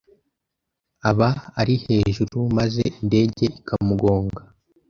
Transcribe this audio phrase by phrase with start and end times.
[1.09, 1.29] aba
[1.59, 4.41] ari hejuru maze indege ikamugonga